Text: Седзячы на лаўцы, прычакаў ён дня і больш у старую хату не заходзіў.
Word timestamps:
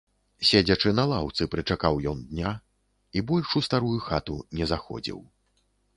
Седзячы 0.51 0.93
на 0.99 1.03
лаўцы, 1.11 1.47
прычакаў 1.55 1.99
ён 2.11 2.23
дня 2.31 2.53
і 3.21 3.23
больш 3.33 3.47
у 3.61 3.65
старую 3.69 3.95
хату 4.07 4.39
не 4.61 4.65
заходзіў. 4.73 5.19